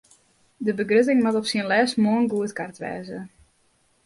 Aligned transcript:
De 0.57 0.73
begrutting 0.77 1.21
moat 1.23 1.39
op 1.39 1.47
syn 1.49 1.69
lêst 1.71 1.99
moarn 2.03 2.25
goedkard 2.31 2.77
wêze. 2.83 3.19